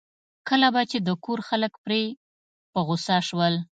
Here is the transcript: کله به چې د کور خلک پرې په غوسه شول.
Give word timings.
کله 0.47 0.67
به 0.73 0.81
چې 0.91 0.97
د 1.07 1.09
کور 1.25 1.39
خلک 1.49 1.73
پرې 1.83 2.03
په 2.73 2.79
غوسه 2.87 3.17
شول. 3.27 3.53